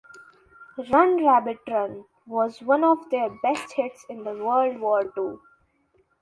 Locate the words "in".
4.09-4.25